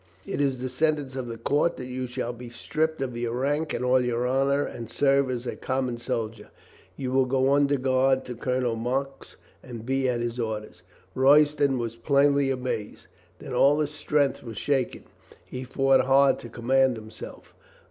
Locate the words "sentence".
0.67-1.15